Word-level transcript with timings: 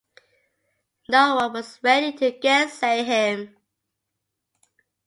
No 1.09 1.35
one 1.35 1.53
was 1.53 1.77
ready 1.83 2.11
to 2.11 2.31
gainsay 2.31 3.03
him. 3.03 3.55